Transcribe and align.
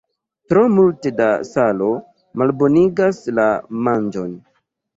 Tro 0.53 0.61
multe 0.77 1.11
da 1.19 1.27
salo 1.49 1.91
malbonigas 2.43 3.23
la 3.39 3.49
manĝon. 3.89 4.37